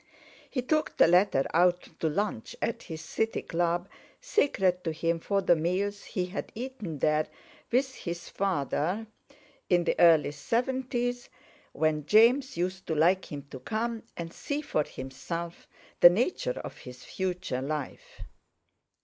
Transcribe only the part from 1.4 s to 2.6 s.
out to lunch